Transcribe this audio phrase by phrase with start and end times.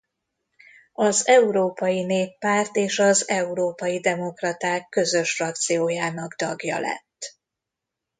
[0.93, 7.37] Az Európai Néppárt és az Európai Demokraták közös frakciójának tagja lett.